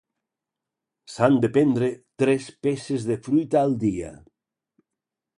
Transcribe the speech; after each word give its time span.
S'han 1.15 1.35
de 1.43 1.49
prendre 1.57 1.89
tres 2.23 2.47
peces 2.67 3.05
de 3.09 3.17
fruita 3.27 3.61
al 3.61 3.75
dia. 3.85 4.09